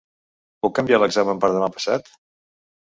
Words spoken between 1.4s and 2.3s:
per demà passat?